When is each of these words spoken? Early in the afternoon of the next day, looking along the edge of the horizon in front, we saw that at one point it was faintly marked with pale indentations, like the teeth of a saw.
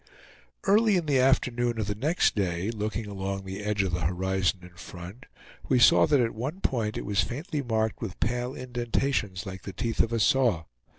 Early 0.63 0.95
in 0.97 1.05
the 1.05 1.19
afternoon 1.19 1.77
of 1.79 1.85
the 1.85 1.93
next 1.93 2.33
day, 2.33 2.71
looking 2.71 3.05
along 3.05 3.45
the 3.45 3.63
edge 3.63 3.83
of 3.83 3.93
the 3.93 3.99
horizon 4.01 4.61
in 4.63 4.69
front, 4.75 5.27
we 5.69 5.77
saw 5.77 6.07
that 6.07 6.19
at 6.19 6.33
one 6.33 6.59
point 6.61 6.97
it 6.97 7.05
was 7.05 7.21
faintly 7.23 7.61
marked 7.61 8.01
with 8.01 8.19
pale 8.19 8.55
indentations, 8.55 9.45
like 9.45 9.61
the 9.61 9.73
teeth 9.73 9.99
of 9.99 10.11
a 10.11 10.19
saw. 10.19 10.63